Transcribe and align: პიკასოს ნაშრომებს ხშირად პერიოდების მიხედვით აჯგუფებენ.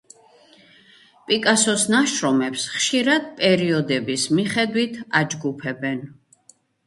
პიკასოს 1.27 1.83
ნაშრომებს 1.95 2.63
ხშირად 2.77 3.27
პერიოდების 3.41 4.25
მიხედვით 4.39 4.97
აჯგუფებენ. 5.23 6.01